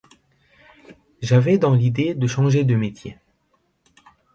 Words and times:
J'avais 1.21 1.59
dans 1.59 1.75
l'idée 1.75 2.15
de 2.15 2.25
changer 2.25 2.63
de 2.63 2.73
métier. 2.75 3.19